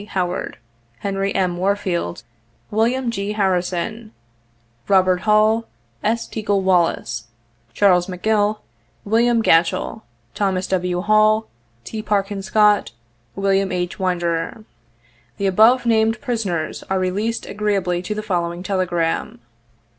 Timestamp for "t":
11.83-12.01